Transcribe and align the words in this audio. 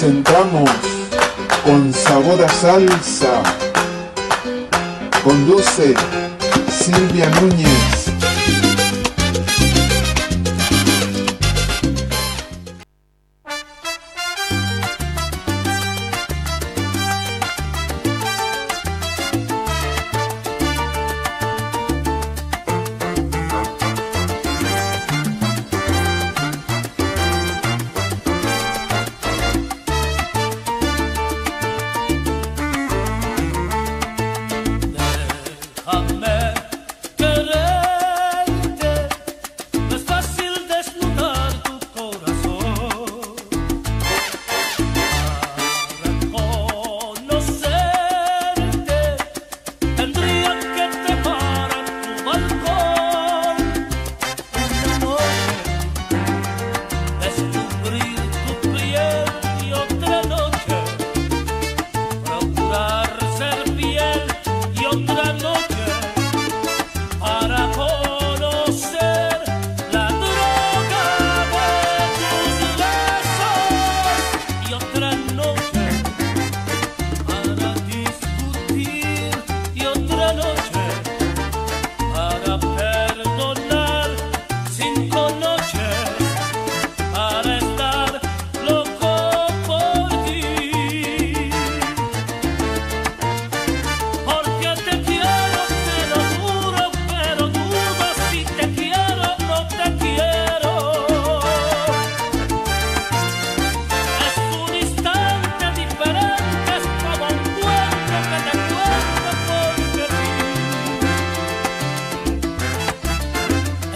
presentamos 0.00 0.70
con 1.62 1.92
sabor 1.92 2.42
a 2.42 2.48
salsa. 2.48 3.42
Conduce 5.22 5.94
Silvia 6.70 7.28
Núñez. 7.38 7.89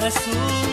Jesús. 0.04 0.63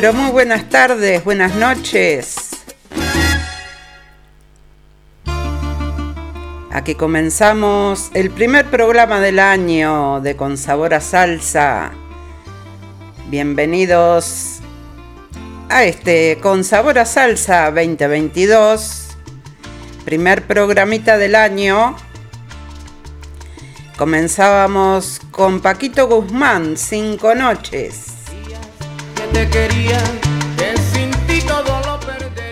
Pero 0.00 0.12
muy 0.12 0.30
buenas 0.30 0.68
tardes, 0.68 1.24
buenas 1.24 1.56
noches. 1.56 2.50
Aquí 6.70 6.94
comenzamos 6.94 8.08
el 8.14 8.30
primer 8.30 8.66
programa 8.66 9.18
del 9.18 9.40
año 9.40 10.20
de 10.20 10.36
Con 10.36 10.56
Sabor 10.56 10.94
a 10.94 11.00
Salsa. 11.00 11.90
Bienvenidos 13.28 14.60
a 15.68 15.82
este 15.82 16.38
Con 16.40 16.62
Sabor 16.62 17.00
a 17.00 17.04
Salsa 17.04 17.72
2022. 17.72 19.16
Primer 20.04 20.46
programita 20.46 21.18
del 21.18 21.34
año. 21.34 21.96
Comenzábamos 23.96 25.20
con 25.32 25.58
Paquito 25.58 26.06
Guzmán, 26.06 26.76
Cinco 26.76 27.34
Noches. 27.34 28.17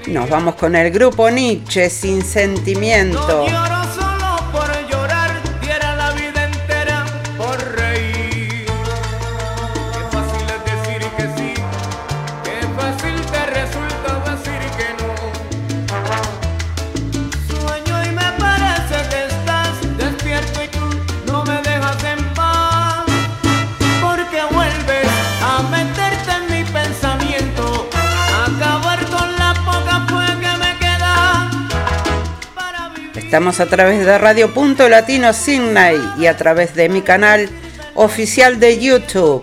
Nos 0.06 0.31
vamos 0.31 0.55
con 0.55 0.75
el 0.75 0.90
grupo 0.90 1.31
Nietzsche, 1.31 1.90
Sin 1.90 2.23
Sentimiento. 2.23 3.75
Estamos 33.37 33.61
a 33.61 33.67
través 33.67 34.06
de 34.06 34.17
Radio 34.17 34.55
Punto 34.55 34.88
Latino 34.88 35.35
Sydney 35.35 35.99
y 36.19 36.25
a 36.25 36.38
través 36.38 36.75
de 36.75 36.88
mi 36.88 37.03
canal 37.03 37.50
oficial 37.94 38.59
de 38.59 38.79
YouTube. 38.79 39.43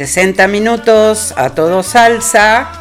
60 0.00 0.46
minutos 0.48 1.34
a 1.36 1.50
todo 1.50 1.82
salsa. 1.82 2.79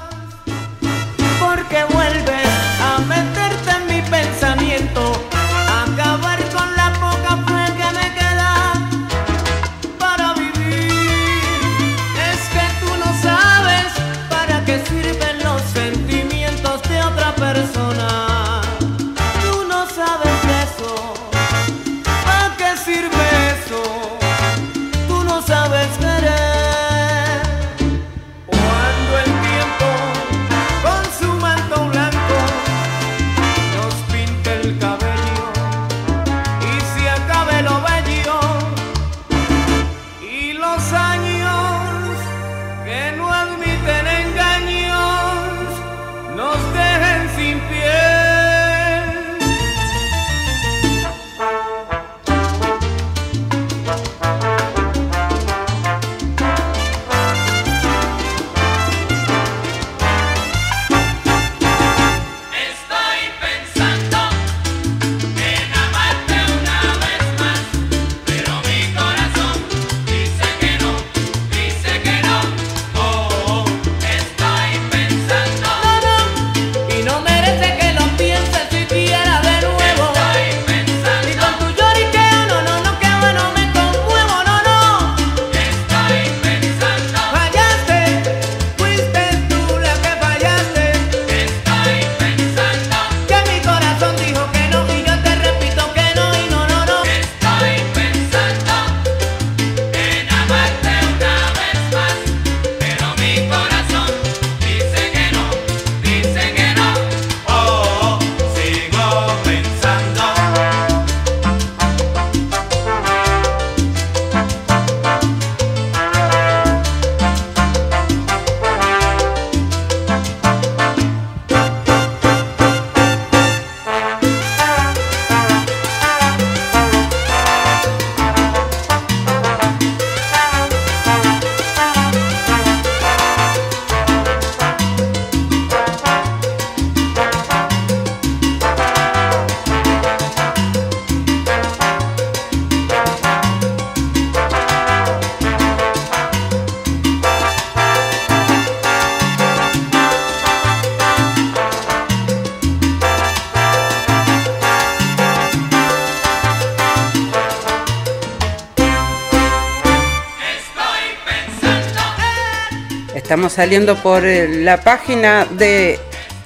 Estamos 163.29 163.53
saliendo 163.53 163.95
por 163.95 164.25
eh, 164.25 164.47
la 164.47 164.81
página 164.81 165.45
de 165.45 165.99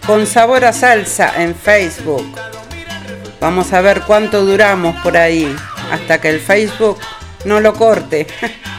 Con 0.06 0.28
Sabor 0.28 0.66
a 0.66 0.74
Salsa 0.74 1.42
en 1.42 1.56
Facebook. 1.56 2.26
Vamos 3.40 3.72
a 3.72 3.80
ver 3.80 4.02
cuánto 4.02 4.44
duramos 4.44 4.94
por 5.02 5.16
ahí 5.16 5.56
hasta 5.94 6.20
que 6.20 6.30
el 6.30 6.42
Facebook 6.42 7.00
no 7.46 7.62
lo 7.62 7.74
corte. 7.74 8.28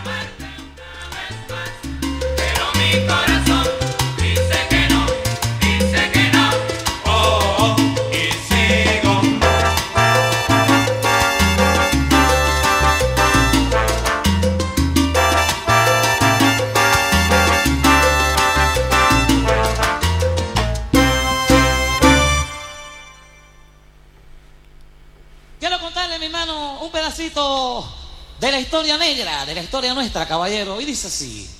historia 29.75 29.93
nuestra, 29.93 30.25
caballero, 30.25 30.81
y 30.81 30.85
dice 30.85 31.09
así. 31.09 31.51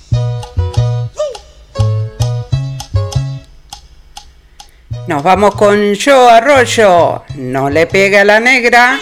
Nos 5.05 5.21
vamos 5.21 5.53
con 5.55 5.93
Yo 5.95 6.29
Arroyo, 6.29 7.25
no 7.35 7.69
le 7.69 7.85
pegue 7.87 8.19
a 8.19 8.23
la 8.23 8.39
negra. 8.39 8.97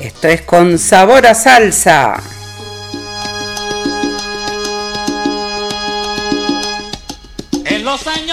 Esto 0.00 0.26
es 0.26 0.42
con 0.42 0.76
sabor 0.80 1.24
a 1.28 1.34
salsa. 1.36 2.37
Los 7.98 8.27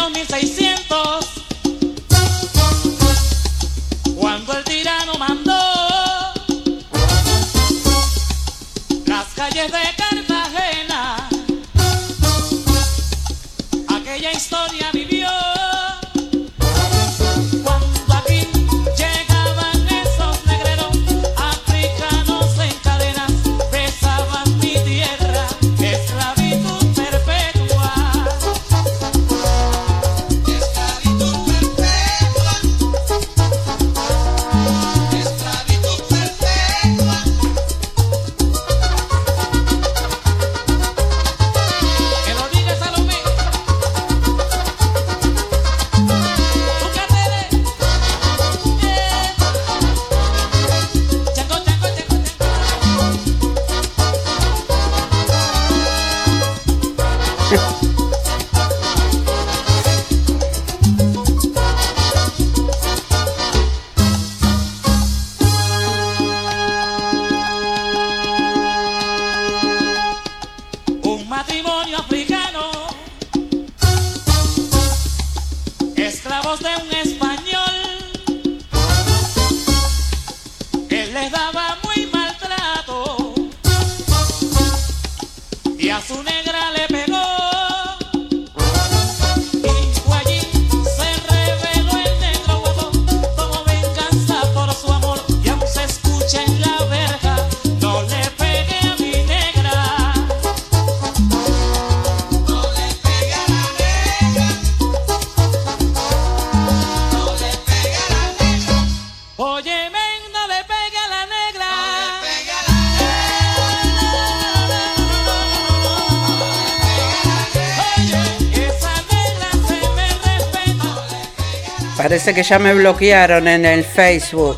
que 122.34 122.44
ya 122.44 122.58
me 122.58 122.74
bloquearon 122.74 123.48
en 123.48 123.66
el 123.66 123.84
Facebook. 123.84 124.58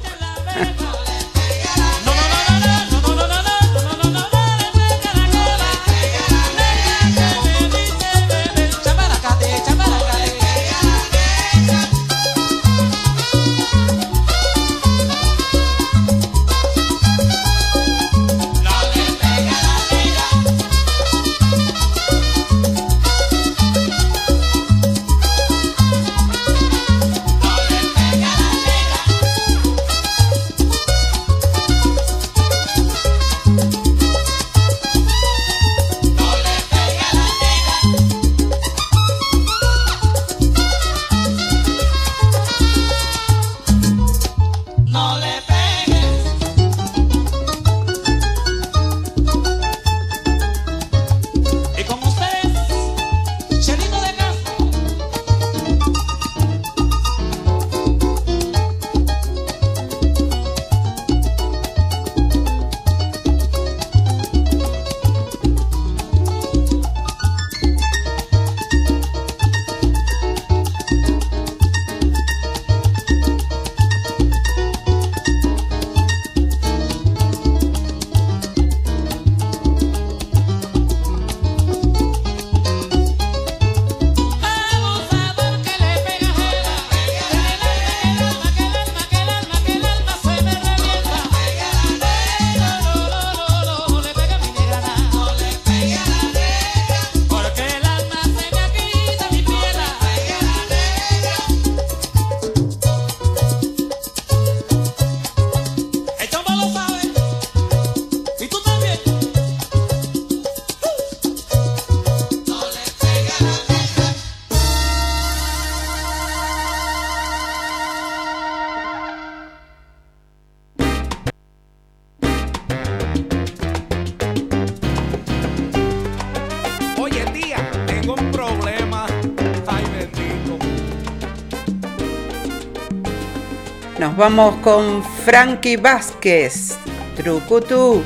vamos 134.18 134.56
con 134.64 135.04
Frankie 135.04 135.78
Vázquez, 135.78 136.78
Trucutú. 137.16 138.04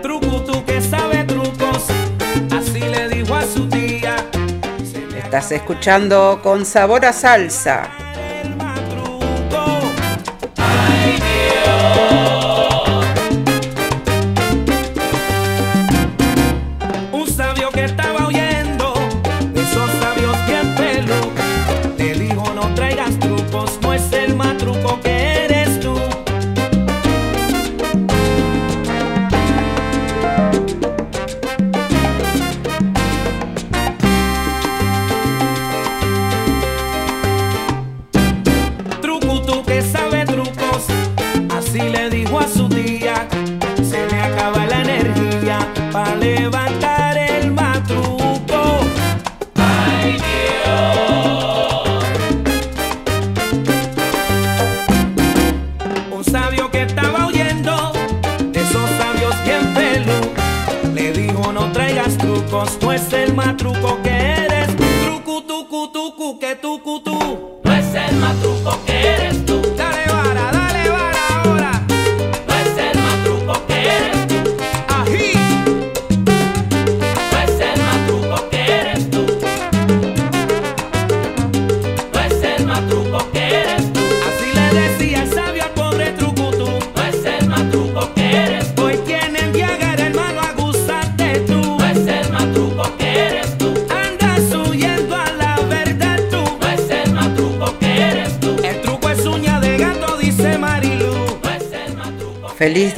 Trucutú 0.00 0.64
que 0.64 0.80
sabe 0.80 1.24
trucos, 1.24 1.86
así 2.52 2.78
le 2.78 3.08
dijo 3.08 3.34
a 3.34 3.42
su 3.42 3.68
tía. 3.68 4.16
Estás 5.16 5.50
escuchando 5.50 6.38
con 6.40 6.64
sabor 6.64 7.04
a 7.04 7.12
salsa. 7.12 7.90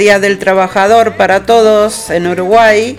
Día 0.04 0.18
del 0.18 0.38
Trabajador 0.38 1.16
para 1.16 1.46
todos 1.46 2.10
en 2.10 2.26
Uruguay. 2.26 2.94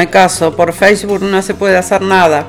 el 0.00 0.10
caso, 0.10 0.54
por 0.54 0.72
Facebook 0.72 1.22
no 1.22 1.42
se 1.42 1.54
puede 1.54 1.76
hacer 1.76 2.02
nada. 2.02 2.46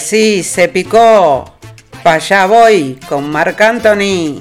así 0.00 0.42
se 0.42 0.66
picó. 0.68 1.44
Pa' 2.02 2.14
allá 2.14 2.46
voy 2.46 2.98
con 3.06 3.30
Marc 3.30 3.60
Anthony. 3.60 4.38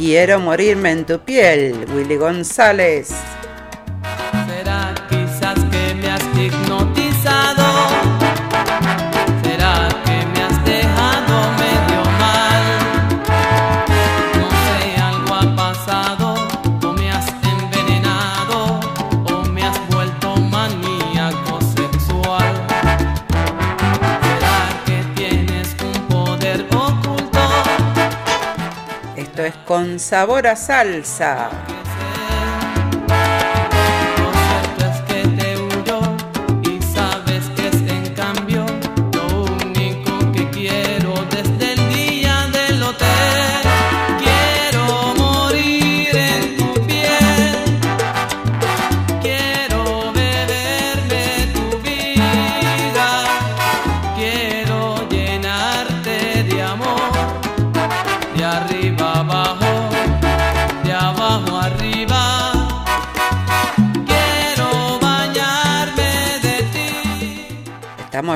Quiero 0.00 0.40
morirme 0.40 0.92
en 0.92 1.04
tu 1.04 1.18
piel, 1.18 1.84
Willy 1.94 2.16
González. 2.16 3.12
con 29.70 30.00
sabor 30.00 30.48
a 30.48 30.56
salsa. 30.56 31.79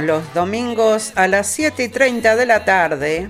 los 0.01 0.33
domingos 0.35 1.13
a 1.15 1.29
las 1.29 1.47
7 1.49 1.85
y 1.85 1.89
30 1.89 2.37
de 2.37 2.47
la 2.47 2.65
tarde. 2.65 3.29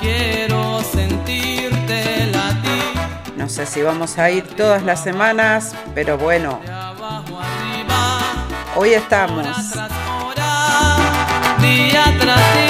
Quiero 0.00 0.82
sentirte 0.82 2.26
latir. 2.26 3.34
No 3.36 3.48
sé 3.48 3.66
si 3.66 3.82
vamos 3.82 4.18
a 4.18 4.30
ir 4.30 4.46
todas 4.56 4.82
las 4.82 5.02
semanas, 5.02 5.74
pero 5.94 6.18
bueno. 6.18 6.60
Hoy 8.76 8.94
estamos. 8.94 9.46
Día 11.60 12.04
tras 12.18 12.54
día. 12.54 12.63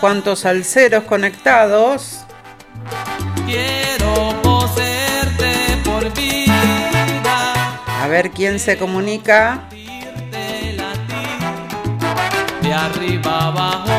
cuantos 0.00 0.46
alceros 0.46 1.04
conectados. 1.04 2.20
Quiero 3.46 4.34
poseerte 4.42 5.76
por 5.84 6.12
vida. 6.14 7.80
A 8.02 8.08
ver 8.08 8.30
quién 8.30 8.58
se 8.58 8.78
comunica. 8.78 9.68
De 12.62 12.72
arriba 12.72 13.48
abajo 13.48 13.89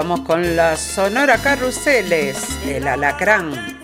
vamos 0.00 0.20
con 0.20 0.56
la 0.56 0.78
Sonora 0.78 1.36
Carruseles, 1.36 2.38
el 2.64 2.88
alacrán. 2.88 3.79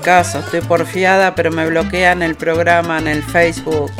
caso, 0.00 0.40
estoy 0.40 0.60
porfiada, 0.60 1.34
pero 1.34 1.50
me 1.50 1.66
bloquean 1.66 2.22
el 2.22 2.34
programa 2.34 2.98
en 2.98 3.08
el 3.08 3.22
Facebook. 3.22 3.90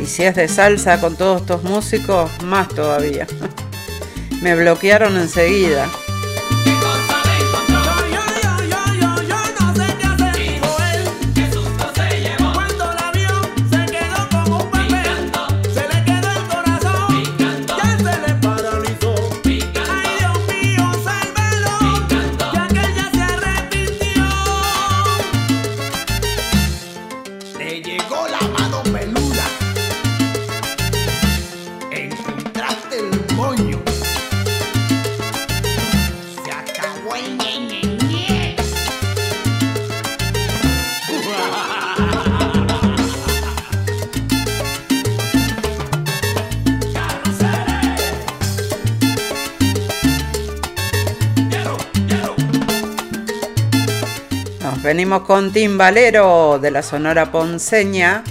Y 0.00 0.06
si 0.06 0.24
es 0.24 0.34
de 0.34 0.48
salsa 0.48 1.00
con 1.00 1.16
todos 1.16 1.42
estos 1.42 1.62
músicos, 1.62 2.30
más 2.42 2.68
todavía. 2.68 3.26
me 4.42 4.54
bloquearon 4.54 5.16
enseguida. 5.16 5.88
venimos 54.96 55.24
con 55.24 55.52
Tim 55.52 55.76
Valero 55.76 56.58
de 56.58 56.70
la 56.70 56.82
Sonora 56.82 57.30
Ponceña. 57.30 58.24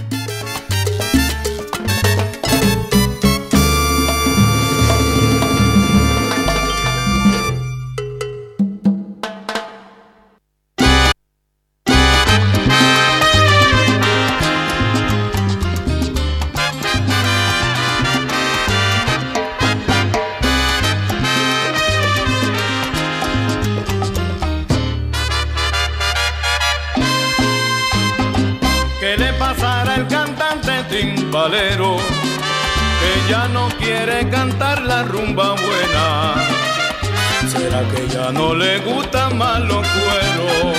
Será 37.48 37.82
que 37.90 38.08
ya 38.08 38.32
no 38.32 38.54
le 38.54 38.78
gustan 38.78 39.38
más 39.38 39.60
los 39.60 39.86
cueros, 39.86 40.76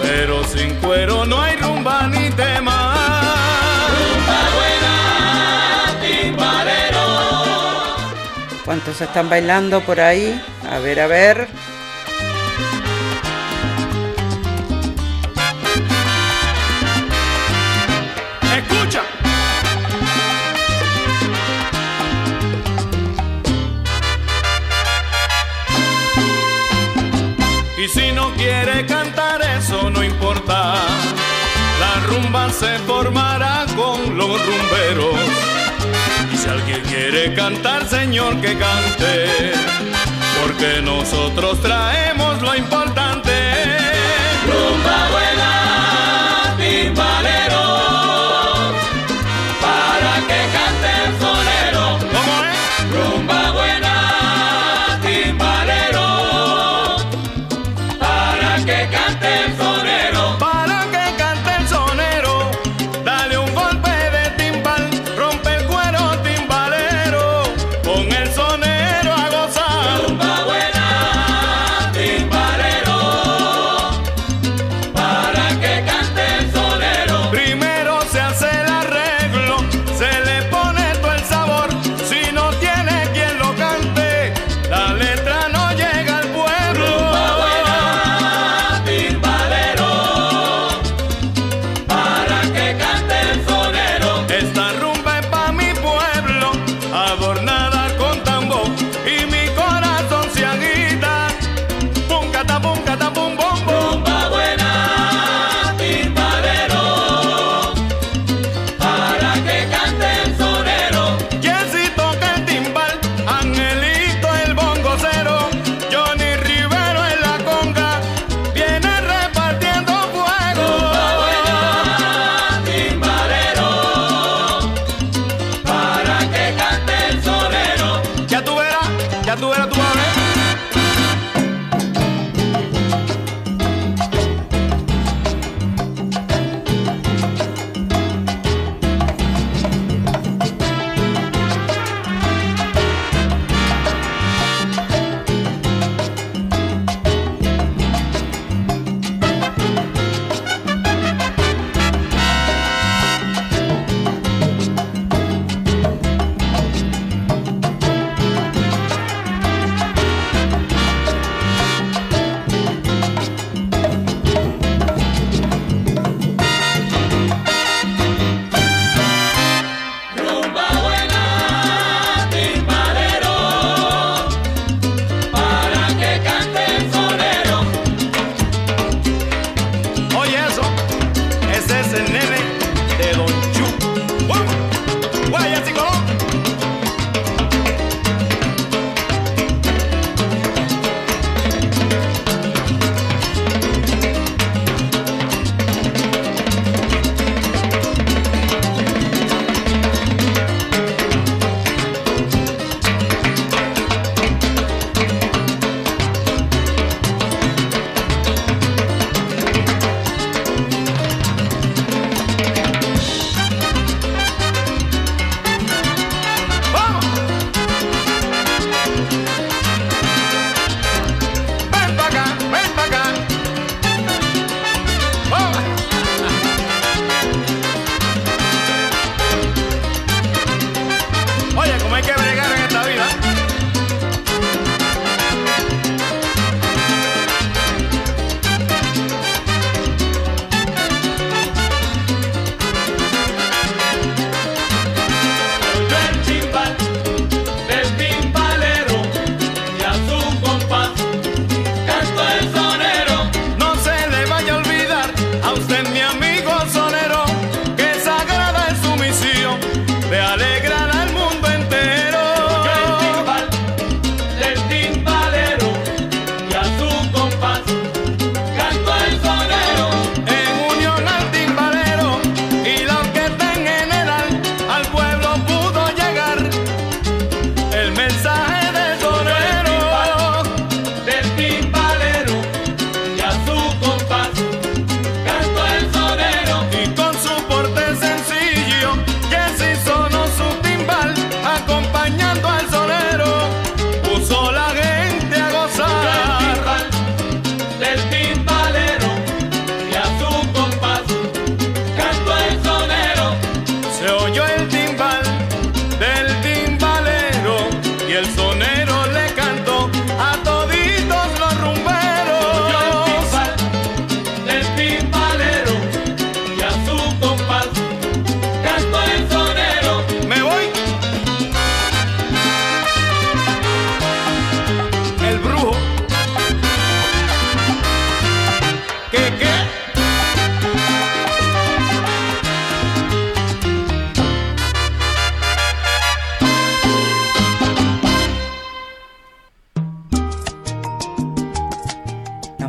pero 0.00 0.44
sin 0.44 0.74
cuero 0.76 1.24
no 1.24 1.40
hay 1.40 1.56
rumba 1.56 2.06
ni 2.08 2.30
tema. 2.30 2.96
¿Cuántos 8.64 9.00
están 9.00 9.28
bailando 9.28 9.80
por 9.80 10.00
ahí? 10.00 10.42
A 10.68 10.78
ver, 10.80 11.00
a 11.00 11.06
ver. 11.06 11.48
se 32.52 32.78
formará 32.80 33.66
con 33.76 34.16
los 34.16 34.40
rumberos. 34.46 35.16
Y 36.32 36.36
si 36.36 36.48
alguien 36.48 36.80
quiere 36.82 37.34
cantar, 37.34 37.88
señor, 37.88 38.40
que 38.40 38.56
cante, 38.56 39.26
porque 40.42 40.82
nosotros 40.82 41.60
traemos 41.60 42.40
lo 42.42 42.54
importante 42.54 43.25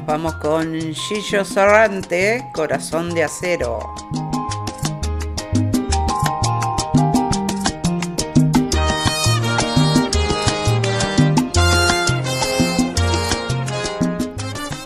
vamos 0.08 0.36
con 0.36 0.74
Gillo 0.94 1.44
Sorrante, 1.44 2.50
Corazón 2.54 3.14
de 3.14 3.26
Acero. 3.26 3.80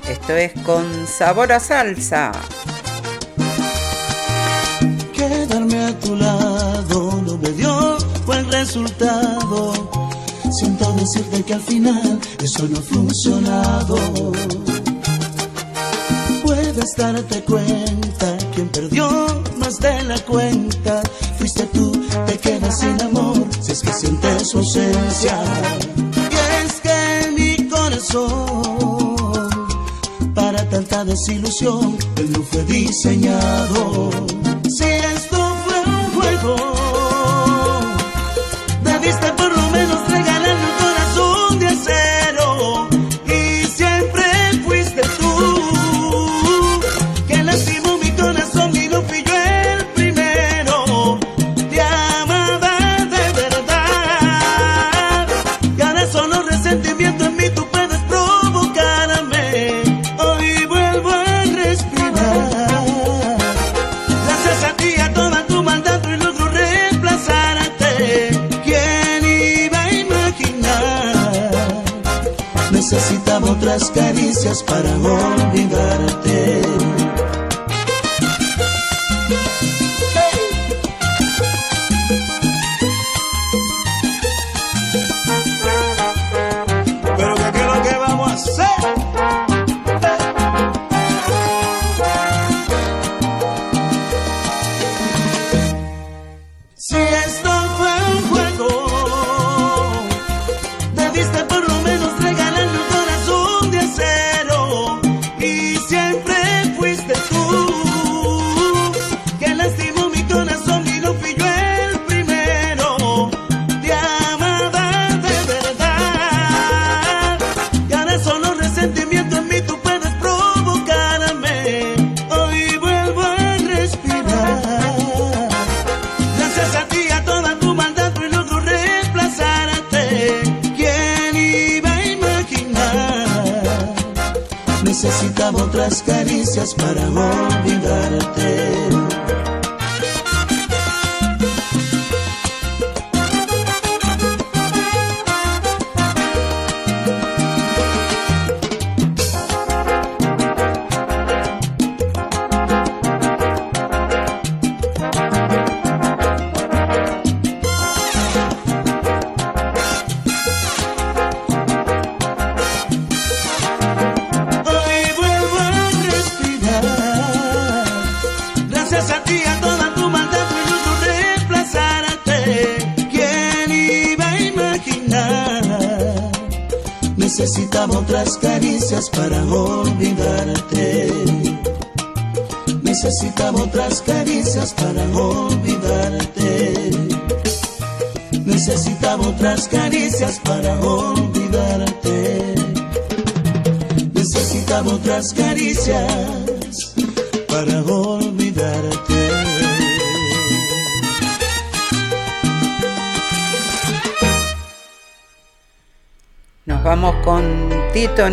Esto 0.09 0.35
es 0.35 0.53
con 0.63 1.07
sabor 1.07 1.51
a 1.51 1.59
salsa. 1.59 2.31
Quedarme 5.13 5.85
a 5.85 5.99
tu 5.99 6.15
lado 6.15 7.21
no 7.23 7.37
me 7.37 7.49
dio 7.51 7.97
buen 8.25 8.51
resultado. 8.51 9.73
Siento 10.51 10.91
decirte 10.93 11.43
que 11.43 11.53
al 11.53 11.61
final 11.61 12.19
eso 12.41 12.67
no 12.67 12.79
ha 12.79 12.81
funcionado. 12.81 14.70
Puedes 16.73 16.95
darte 16.95 17.43
cuenta, 17.43 18.37
quien 18.55 18.69
perdió 18.69 19.09
más 19.57 19.77
de 19.79 20.03
la 20.03 20.17
cuenta 20.19 21.03
fuiste 21.37 21.65
tú, 21.65 21.91
te 22.25 22.37
quedas 22.37 22.79
sin 22.79 23.01
amor 23.01 23.45
si 23.59 23.73
es 23.73 23.81
que 23.81 23.91
sientes 23.91 24.47
su 24.47 24.59
ausencia. 24.59 25.37
Y 26.31 26.65
es 26.65 26.79
que 26.79 27.31
mi 27.37 27.67
corazón, 27.67 29.49
para 30.33 30.63
tanta 30.69 31.03
desilusión, 31.03 31.97
él 32.15 32.31
no 32.31 32.41
fue 32.41 32.63
diseñado. 32.63 34.09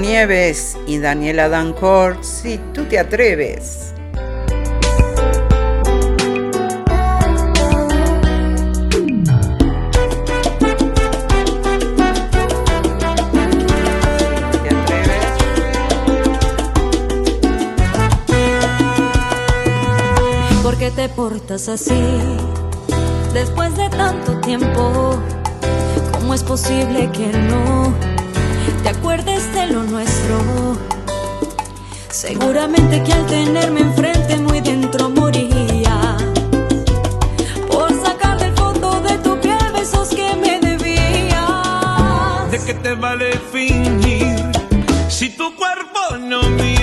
Nieves 0.01 0.77
y 0.87 0.99
Daniela 0.99 1.49
Dancourt, 1.49 2.23
si 2.23 2.59
tú 2.73 2.85
te 2.85 2.99
atreves. 2.99 3.93
¿Por 20.63 20.77
qué 20.79 20.91
te 20.91 21.09
portas 21.09 21.69
así? 21.69 21.93
Después 23.35 23.77
de 23.77 23.89
tanto 23.91 24.41
tiempo, 24.41 25.19
¿cómo 26.13 26.35
es 26.35 26.43
posible 26.43 27.11
que 27.13 27.27
no 27.27 28.08
te 28.83 28.89
acuerdes 28.91 29.53
de 29.53 29.66
lo 29.66 29.83
nuestro? 29.83 30.79
Seguramente 32.11 33.03
que 33.03 33.12
al 33.12 33.27
tenerme 33.27 33.81
enfrente 33.81 34.37
muy 34.37 34.61
dentro 34.61 35.11
moría 35.11 36.16
por 37.71 37.91
sacar 38.03 38.39
del 38.39 38.53
fondo 38.55 39.01
de 39.01 39.19
tu 39.19 39.39
piel 39.41 39.73
besos 39.73 40.09
que 40.09 40.35
me 40.37 40.59
debías. 40.61 42.51
¿De 42.51 42.59
qué 42.64 42.75
te 42.75 42.95
vale 42.95 43.39
fingir 43.53 44.37
si 45.09 45.31
tu 45.31 45.55
cuerpo 45.57 46.16
no 46.19 46.43
miente? 46.43 46.78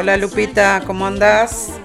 Hola 0.00 0.16
Lupita, 0.16 0.82
¿cómo 0.86 1.06
andás? 1.06 1.78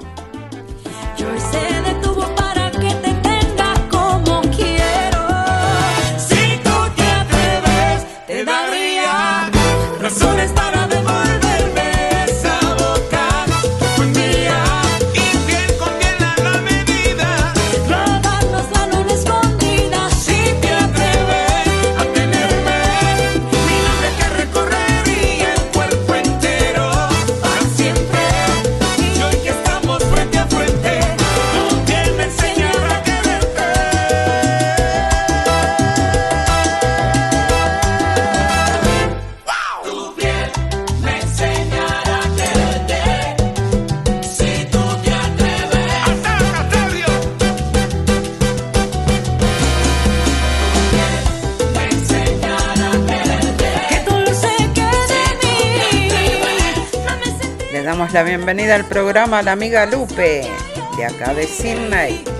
la 58.15 58.23
bienvenida 58.23 58.75
al 58.75 58.85
programa 58.85 59.39
a 59.39 59.43
la 59.43 59.51
amiga 59.51 59.85
Lupe, 59.85 60.47
de 60.95 61.05
acá 61.05 61.33
de 61.33 61.45
Sydney. 61.45 62.34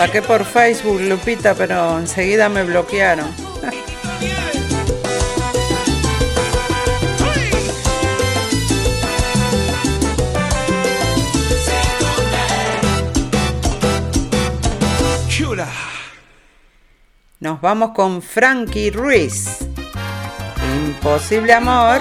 saqué 0.00 0.22
por 0.22 0.46
Facebook, 0.46 0.98
Lupita, 0.98 1.54
pero 1.54 1.98
enseguida 1.98 2.48
me 2.48 2.64
bloquearon. 2.64 3.28
Nos 17.40 17.60
vamos 17.60 17.90
con 17.90 18.22
Frankie 18.22 18.90
Ruiz. 18.90 19.58
Imposible 20.86 21.52
amor. 21.52 22.00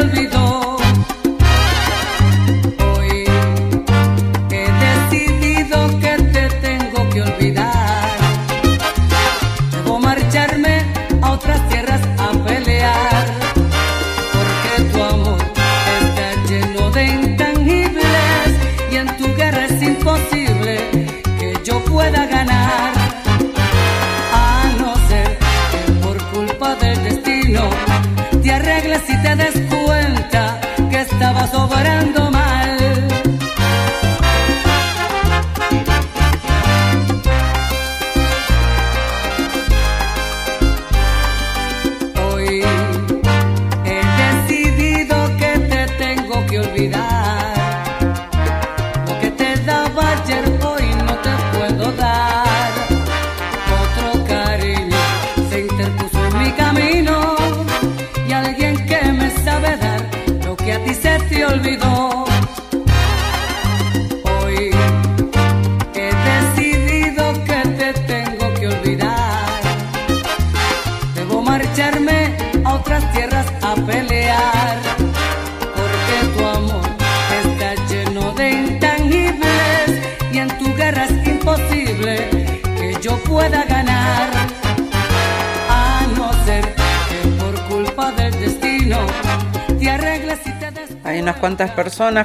olvidó. 0.00 0.39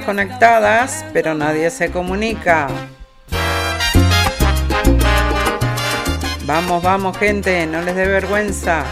conectadas, 0.04 1.06
pero 1.14 1.34
nadie 1.34 1.70
se 1.70 1.92
comunica. 1.92 2.68
Vamos, 6.46 6.84
vamos 6.84 7.18
gente, 7.18 7.66
no 7.66 7.82
les 7.82 7.96
dé 7.96 8.06
vergüenza. 8.06 8.84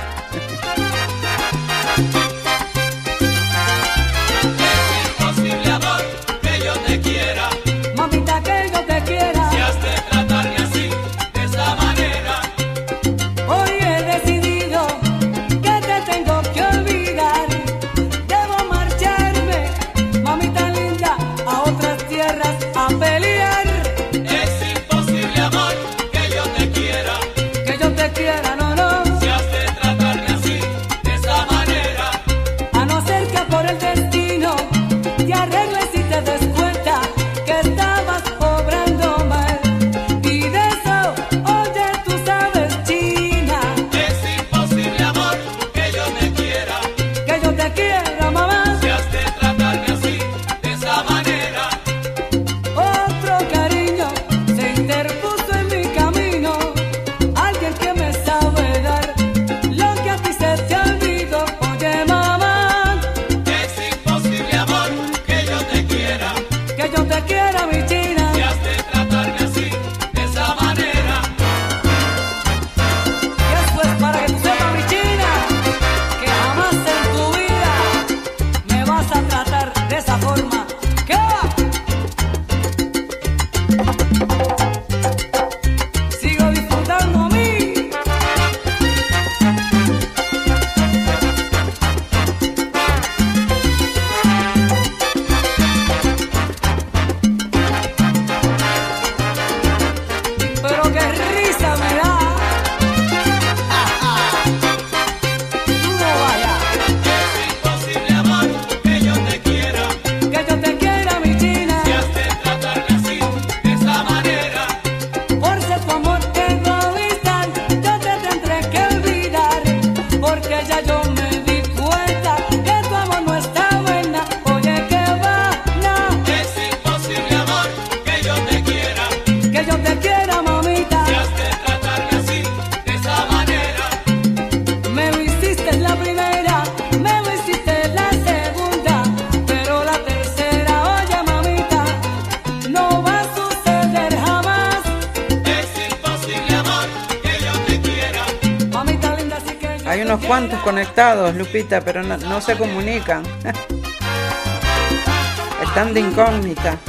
conectados, 150.64 151.36
Lupita, 151.36 151.82
pero 151.82 152.02
no, 152.02 152.42
se 152.42 152.58
comunican. 152.58 153.22
Están 155.62 155.94
de 155.94 156.00
incógnita. 156.00 156.80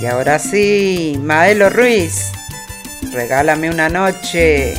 Y 0.00 0.06
ahora 0.06 0.38
sí, 0.38 1.18
Maelo 1.20 1.70
Ruiz, 1.70 2.30
regálame 3.12 3.68
una 3.68 3.88
noche. 3.88 4.74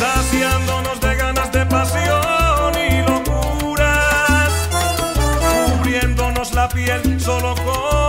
saciándonos 0.00 0.98
de 0.98 1.14
ganas 1.14 1.52
de 1.52 1.66
pasión 1.66 2.72
y 2.88 3.02
locuras, 3.06 4.50
cubriéndonos 5.76 6.54
la 6.54 6.68
piel 6.70 7.20
solo 7.20 7.54
con 7.56 7.99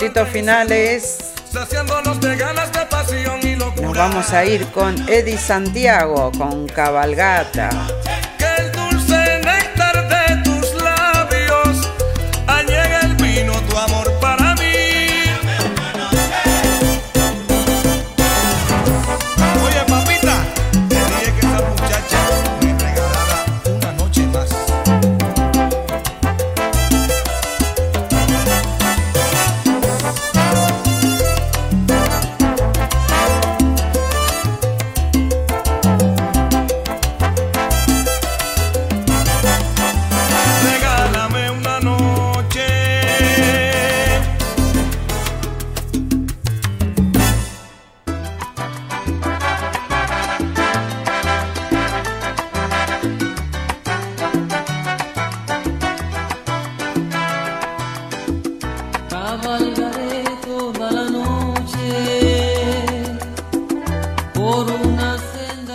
minutitos 0.00 0.28
finales. 0.30 1.18
Nos 3.82 3.96
vamos 3.96 4.32
a 4.32 4.44
ir 4.46 4.66
con 4.68 4.96
Eddie 5.08 5.36
Santiago, 5.36 6.32
con 6.38 6.66
Cabalgata. 6.66 7.68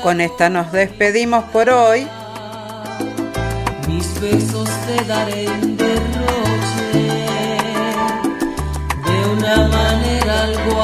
Con 0.06 0.22
esta 0.22 0.52
nos 0.52 0.72
despedimos 0.72 1.46
por 1.46 1.68
hoy. 1.68 2.06
Mis 3.88 4.22
besos 4.22 4.70
te 4.86 5.04
daré 5.06 5.46
en 5.46 5.76
derroche 5.78 6.92
de 9.04 9.30
una 9.34 9.68
manera 9.68 10.44
algo 10.44 10.84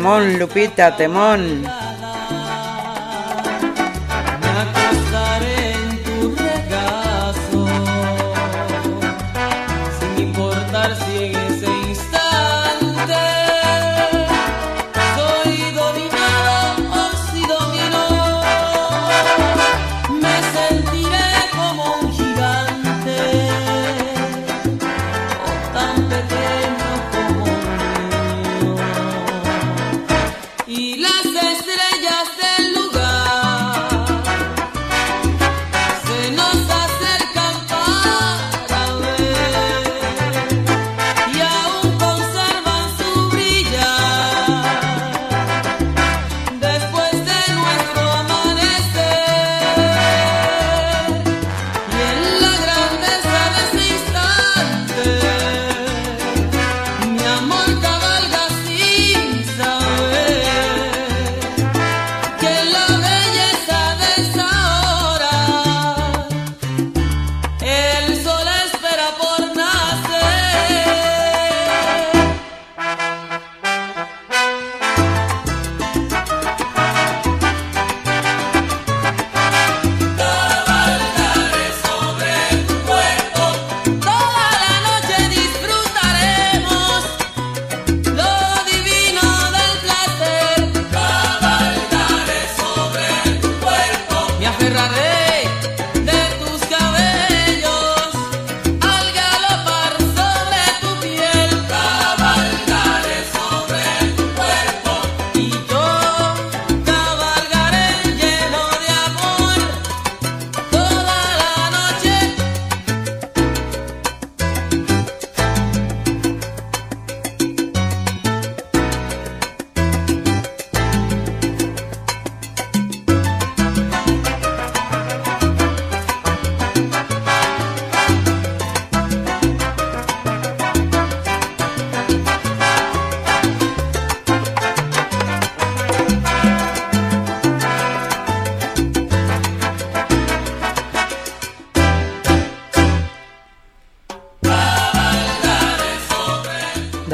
Temón, 0.00 0.38
Lupita, 0.38 0.96
temón. 0.96 1.62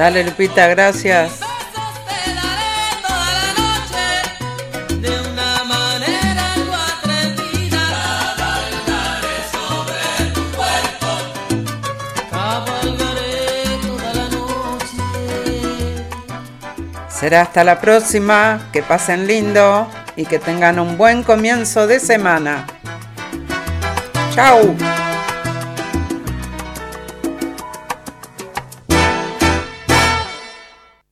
Dale, 0.06 0.22
Lupita, 0.22 0.68
gracias. 0.68 1.40
Será 17.08 17.40
hasta 17.40 17.64
la 17.64 17.80
próxima, 17.80 18.60
que 18.72 18.84
pasen 18.84 19.26
lindo 19.26 19.90
y 20.14 20.26
que 20.26 20.38
tengan 20.38 20.78
un 20.78 20.96
buen 20.96 21.24
comienzo 21.24 21.88
de 21.88 21.98
semana. 21.98 22.64
¡Chao! 24.32 24.76